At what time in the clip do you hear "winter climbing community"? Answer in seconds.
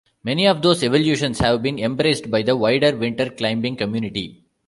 2.97-4.41